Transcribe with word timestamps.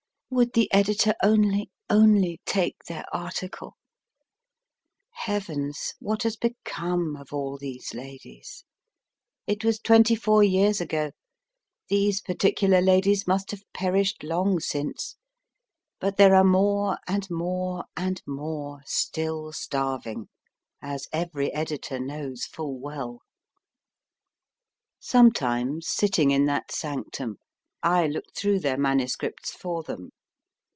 Would 0.33 0.53
the 0.53 0.71
editor 0.73 1.13
only 1.21 1.69
only 1.89 2.39
take 2.45 2.85
their 2.87 3.03
article? 3.13 3.75
Heavens! 5.11 5.93
what 5.99 6.23
has 6.23 6.37
become 6.37 7.17
of 7.17 7.33
all 7.33 7.57
these 7.57 7.93
ladies? 7.93 8.63
It 9.45 9.65
was 9.65 9.77
twenty 9.77 10.15
four 10.15 10.41
years 10.41 10.79
ago; 10.79 11.11
these 11.89 12.21
particular 12.21 12.79
ladies 12.79 13.27
must 13.27 13.51
have 13.51 13.63
perished 13.73 14.23
long 14.23 14.61
since; 14.61 15.17
but 15.99 16.15
there 16.15 16.33
are 16.33 16.45
more 16.45 16.97
and 17.09 17.29
more 17.29 17.83
and 17.97 18.21
more 18.25 18.83
still 18.85 19.51
starving, 19.51 20.29
as 20.81 21.09
every 21.11 21.53
editor 21.53 21.99
knows 21.99 22.45
full 22.45 22.79
well. 22.79 23.09
WALTER 23.15 23.23
BESANT 24.97 25.01
Sometimes, 25.01 25.89
sitting 25.89 26.31
in 26.31 26.45
that 26.45 26.71
sanctum, 26.71 27.35
I 27.83 28.07
looked 28.07 28.33
through 28.37 28.61
their 28.61 28.77
MSS. 28.77 29.17
for 29.59 29.83
them. 29.83 30.11